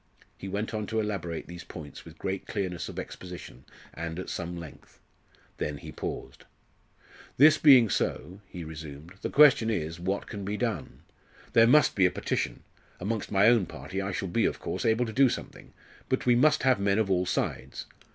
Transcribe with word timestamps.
He 0.35 0.47
went 0.47 0.73
on 0.73 0.87
to 0.87 0.99
elaborate 0.99 1.45
these 1.45 1.63
points 1.63 2.05
with 2.05 2.17
great 2.17 2.47
clearness 2.47 2.89
of 2.89 2.97
exposition 2.97 3.65
and 3.93 4.17
at 4.17 4.31
some 4.31 4.57
length; 4.57 4.99
then 5.59 5.77
he 5.77 5.91
paused. 5.91 6.45
"This 7.37 7.59
being 7.59 7.87
so," 7.87 8.41
he 8.47 8.63
resumed, 8.63 9.11
"the 9.21 9.29
question 9.29 9.69
is, 9.69 9.99
what 9.99 10.25
can 10.25 10.43
be 10.43 10.57
done? 10.57 11.03
There 11.53 11.67
must 11.67 11.93
be 11.95 12.07
a 12.07 12.09
petition. 12.09 12.63
Amongst 12.99 13.31
my 13.31 13.45
own 13.45 13.67
party 13.67 14.01
I 14.01 14.11
shall 14.11 14.27
be, 14.27 14.45
of 14.45 14.57
course, 14.59 14.85
able 14.87 15.05
to 15.05 15.13
do 15.13 15.29
something, 15.29 15.71
but 16.09 16.25
we 16.25 16.33
must 16.35 16.63
have 16.63 16.79
men 16.79 16.97
of 16.97 17.11
all 17.11 17.27
sides. 17.27 17.85